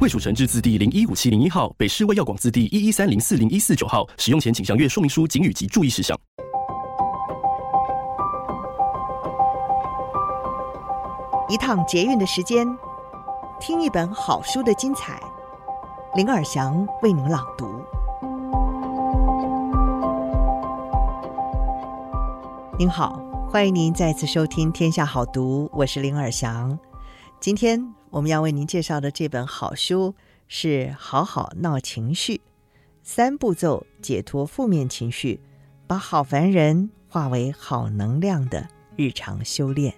[0.00, 4.06] 卫蜀成制字第零一五七零一号，北市卫药广字第一一三零四零一四九号。
[4.16, 6.16] 使用前请详阅说明书、警语及注意事项。
[11.48, 12.64] 一趟捷运的时间，
[13.58, 15.20] 听一本好书的精彩。
[16.14, 17.66] 林尔祥为您朗读。
[22.78, 23.20] 您好，
[23.50, 26.78] 欢迎您再次收听《天下好读》，我是林尔祥。
[27.40, 30.12] 今天我们要为您介绍的这本好书
[30.48, 32.34] 是《好好闹情绪》，
[33.04, 35.38] 三步骤解脱负面情绪，
[35.86, 39.94] 把好烦人化为好能量的日常修炼。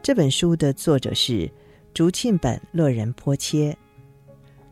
[0.00, 1.50] 这本书的作者是
[1.92, 3.76] 竹庆本乐仁波切，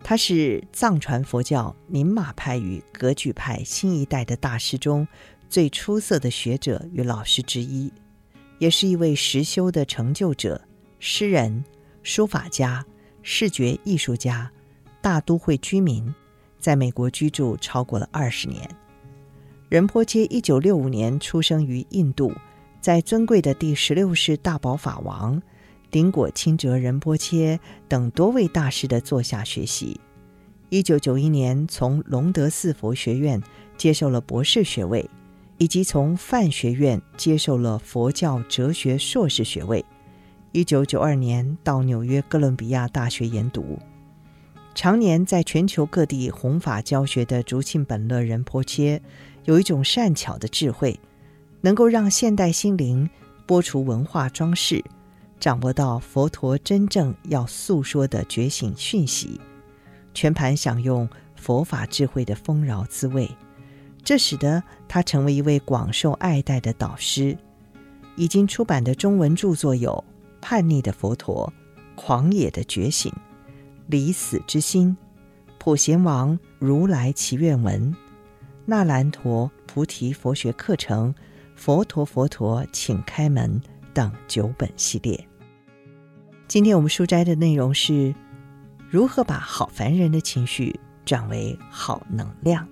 [0.05, 5.07] 他是藏传佛教宁玛派与格举派新一代的大师中
[5.49, 7.93] 最出色的学者与老师之一，
[8.61, 10.61] 也是一位实修的成就者、
[11.03, 11.65] 诗人、
[12.03, 12.85] 书法家、
[13.23, 14.53] 视觉艺术家、
[15.01, 16.15] 大都会居民，
[16.59, 18.69] 在美国居住超过了二十年。
[19.71, 22.33] 仁波切一九六五年出生于印度。
[22.83, 25.41] 在尊贵的第十六世大宝法王
[25.91, 30.01] 顶果钦哲仁波切等多位大师的座下学习，
[30.71, 33.43] 一九九一年从龙德寺佛学院
[33.77, 35.09] 接受了博士学位，
[35.59, 39.85] 以及从梵学院接受了佛教哲学硕士学位。
[40.53, 43.79] 一九九二年到纽约哥伦比亚大学研读，
[44.75, 49.01] 常年在全球各地弘法教学的竹庆本乐仁波切，
[49.45, 50.99] 有一种善巧的智慧。
[51.61, 53.09] 能够让现代心灵
[53.47, 54.83] 拨除文化装饰，
[55.39, 59.41] 掌握到佛陀真正要诉说的觉醒讯息，
[60.15, 63.31] 全盘享用佛法智慧的丰饶滋味，
[64.03, 67.37] 这使得他成为一位广受爱戴的导师。
[68.17, 69.93] 已经出版的中文著作有
[70.41, 71.53] 《叛逆的佛陀》
[71.95, 73.13] 《狂野的觉醒》
[73.87, 74.97] 《离死之心》
[75.59, 77.93] 《普贤王如来祈愿文》
[78.65, 81.15] 《纳兰陀菩提佛学课程》。
[81.57, 83.61] 佛陀，佛陀，请开门
[83.93, 85.29] 等九本系列。
[86.49, 88.15] 今天我们书斋的内容是
[88.89, 92.67] 如何把好烦人的情绪转为好能量。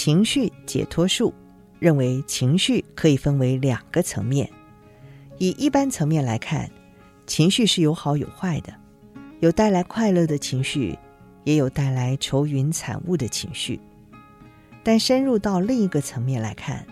[0.00, 1.34] 情绪解脱术
[1.80, 4.48] 认为，情绪可以分为两个层面，
[5.38, 6.70] 以一般层面来看。
[7.26, 8.72] 情绪是有好有坏的，
[9.40, 10.96] 有带来快乐的情绪，
[11.42, 13.80] 也有带来愁云惨雾的情绪。
[14.84, 16.86] 但深入到另一个层面来看，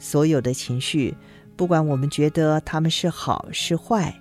[0.00, 1.16] 所有的情绪，
[1.54, 4.12] 不管我们觉得它们是好是坏，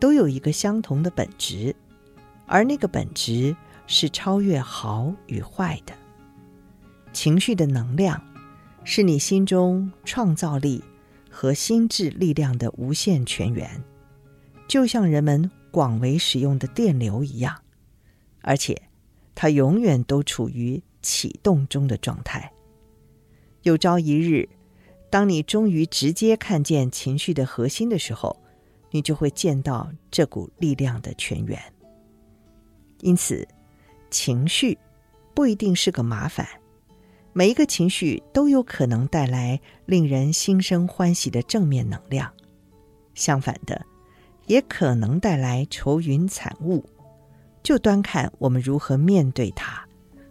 [0.00, 1.76] 都有一个相同的本质，
[2.46, 3.54] 而那个本质
[3.86, 5.92] 是超越好与坏的。
[7.14, 8.20] 情绪的能量，
[8.82, 10.84] 是你心中创造力
[11.30, 13.82] 和心智力量的无限泉源。
[14.66, 17.62] 就像人们广为使用的电流一样，
[18.42, 18.82] 而且
[19.34, 22.52] 它永远都处于启动中的状态。
[23.62, 24.48] 有朝一日，
[25.08, 28.36] 当你终于直接看见情绪的核心的时候，
[28.90, 31.58] 你就会见到这股力量的泉源。
[33.00, 33.46] 因此，
[34.10, 34.76] 情绪
[35.34, 36.46] 不一定是个麻烦，
[37.36, 42.32] 每一个情绪都有可能带来令人心生欢喜的正面能量。
[43.14, 43.84] 相反的，
[44.46, 46.84] 也可能带来愁云惨雾，
[47.60, 49.84] 就端看我们如何面对它、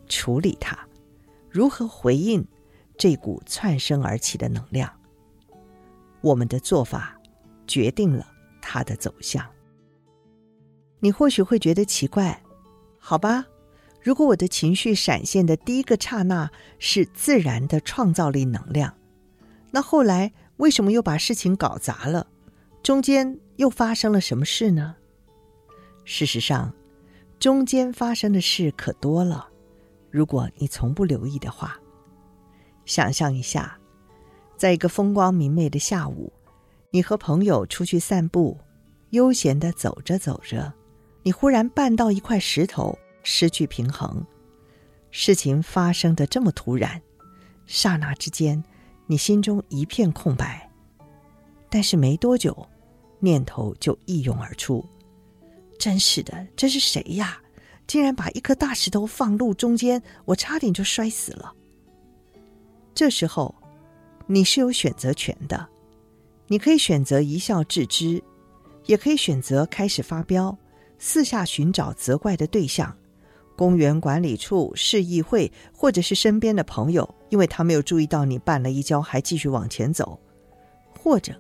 [0.08, 0.80] 处理它，
[1.50, 2.46] 如何回应
[2.98, 4.90] 这股窜升而起的能量。
[6.22, 7.20] 我们的做法
[7.68, 8.26] 决定了
[8.62, 9.46] 它的走向。
[11.02, 12.42] 你或许会觉得奇怪，
[12.98, 13.46] 好吧？
[14.04, 18.94] 如果我的情绪闪现的第一个刹那是自然的创造力能量，
[19.72, 22.28] 那后来为什么又把事情搞砸了？
[22.84, 24.94] 中间又发生了什么事呢？
[26.04, 26.74] 事实上，
[27.40, 29.48] 中间发生的事可多了。
[30.12, 31.80] 如果你从不留意的话，
[32.84, 33.80] 想象一下，
[34.58, 36.32] 在一个风光明媚的下午，
[36.92, 38.60] 你和朋友出去散步，
[39.12, 40.74] 悠闲地走着走着，
[41.24, 44.24] 你忽然绊到一块石头，失去平衡。
[45.10, 47.02] 事情发生的这么突然，
[47.66, 48.64] 刹那之间，
[49.08, 50.70] 你心中一片空白。
[51.70, 52.68] 但是没多久，
[53.20, 54.86] 念头就一涌而出。
[55.80, 57.40] 真是的，这是谁呀？
[57.86, 61.54] 竟然把一颗大石头放路中间，我差点就摔死了。
[62.96, 63.54] 这时候，
[64.26, 65.68] 你是有选择权的，
[66.48, 68.24] 你可以选择一笑置之，
[68.86, 70.58] 也可以选择开始发飙，
[70.98, 72.96] 四下寻找责怪的对象。
[73.56, 80.18] 公园管理处、市议会，或者是身边的朋友，因为他没有注意到你绊了一跤，还继续往前走；
[81.00, 81.34] 或者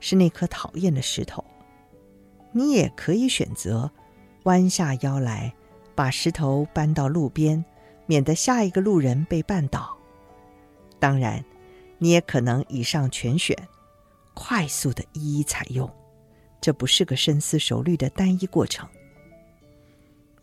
[0.00, 1.44] 是那颗讨厌的石头，
[2.52, 3.90] 你也可以选择
[4.44, 5.54] 弯下腰来，
[5.94, 7.64] 把石头搬到路边，
[8.06, 9.96] 免得下一个路人被绊倒。
[10.98, 11.44] 当然，
[11.98, 13.56] 你也可能以上全选，
[14.34, 15.88] 快速的一一采用，
[16.60, 18.88] 这不是个深思熟虑的单一过程。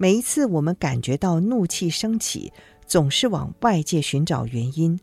[0.02, 2.54] 每一次我们感觉到怒气升起，
[2.88, 4.98] 总是往外界寻找原因。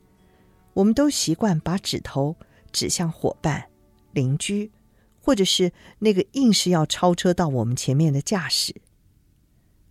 [0.73, 2.35] 我们都习惯把指头
[2.73, 3.69] 指向伙伴、
[4.13, 4.73] 邻居，
[5.21, 8.75] 或者是那个硬是要超车到我们前面的驾驶。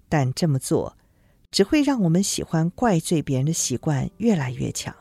[0.10, 0.98] 但这么做，
[1.51, 4.92] 只会让我们喜欢怪罪别人的习惯越来越强，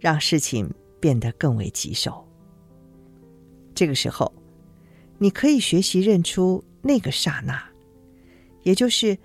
[0.00, 0.68] 让事情
[0.98, 2.26] 变得更为棘手。
[3.72, 4.32] 这个时候，
[5.16, 7.62] 你可以学习认出那个刹那，
[8.64, 9.16] 也就是。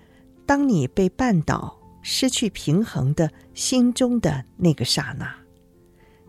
[0.46, 5.34] 当你被绊倒、失去平衡的心中的那个刹那，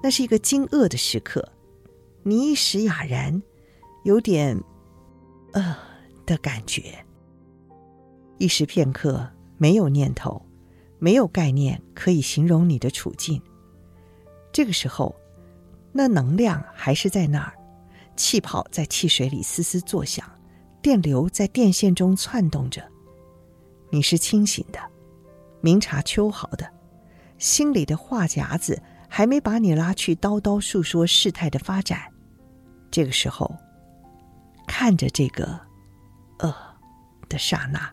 [0.01, 1.51] 那是一个惊愕的时刻。
[2.23, 3.41] 你一时哑然，
[4.03, 4.59] 有点
[5.53, 5.77] “呃”
[6.25, 7.05] 的感觉。
[8.37, 10.41] 一时片刻，没有念头，
[10.97, 13.41] 没有概念可以形容你的处境。
[14.51, 15.15] 这个时候，
[15.91, 17.53] 那能量还是在那儿，
[18.15, 20.25] 气泡在汽水里嘶嘶作响，
[20.81, 22.81] 电流在电线中窜动着。
[23.95, 24.79] 你是清醒的，
[25.61, 26.69] 明察秋毫的，
[27.37, 32.01] 心里的话匣子还没把你拉去叨叨诉说事态的发展。
[32.91, 33.55] 这个时候，
[34.67, 35.57] 看着这个
[36.39, 36.53] “呃”
[37.29, 37.89] 的刹那，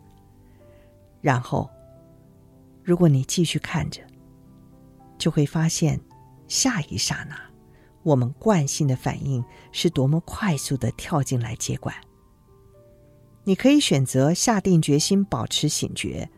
[1.20, 1.70] 然后，
[2.82, 4.02] 如果你继续看着，
[5.16, 6.00] 就会发现，
[6.48, 7.36] 下一刹那，
[8.02, 11.94] 我们惯性的反应是多么快速的跳进来接管。
[13.44, 16.30] 你可以选择下定决心保持醒觉，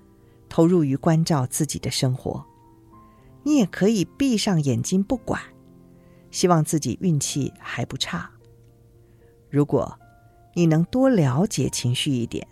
[0.49, 2.43] 投入于关照自己的生活；
[3.43, 5.41] 你也可以闭上眼睛不管，
[6.31, 8.31] 希望自己运气还不差。
[9.51, 9.99] 如果
[10.55, 12.47] 你能多了解情绪一点，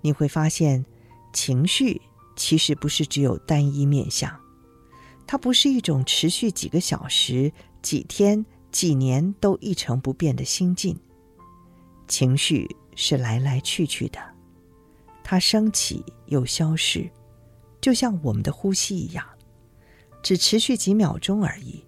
[0.00, 0.86] 你会发现，
[1.34, 2.00] 情绪
[2.36, 4.34] 其实不是只有单一面向，
[5.26, 7.52] 它不是一种持续几个小时、
[7.82, 10.98] 几天、几年都一成不变的心境，
[12.08, 12.74] 情绪。
[12.96, 14.18] 是来来去去的，
[15.22, 17.10] 它升起又消逝，
[17.80, 19.26] 就像我们的呼吸一样，
[20.22, 21.84] 只持续几秒钟而已。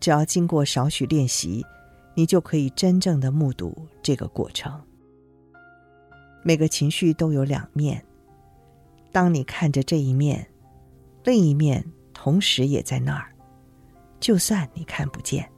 [0.00, 1.64] 只要经过少许练习，
[2.14, 4.80] 你就可以真正的目睹这个过程。
[6.42, 8.04] 每个情绪都有两面，
[9.10, 10.46] 当你看着这一面，
[11.24, 13.34] 另一面同时也在那儿，
[14.20, 15.50] 就算你看不见。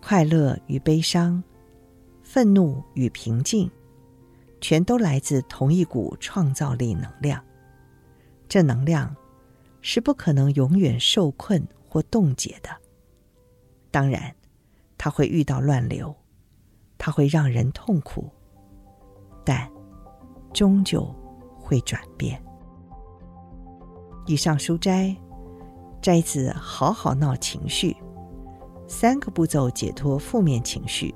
[0.00, 1.42] 快乐与悲伤。
[2.30, 3.70] 愤怒与平静，
[4.60, 7.42] 全都来自同一股创造力能量。
[8.46, 9.16] 这能量
[9.80, 12.68] 是不可能永远受困或冻结的。
[13.90, 14.36] 当然，
[14.98, 16.14] 它会遇到乱流，
[16.98, 18.30] 它会让人痛苦，
[19.42, 19.66] 但
[20.52, 21.10] 终究
[21.56, 22.38] 会转变。
[24.26, 25.16] 以上书摘
[26.02, 27.92] 摘自《好好闹情绪》，
[28.86, 31.14] 三个步骤解脱负面情绪。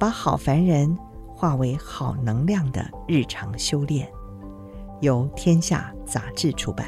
[0.00, 0.96] 把好凡人
[1.28, 4.10] 化为好能量的日常修炼，
[5.02, 6.86] 由天下杂志出版。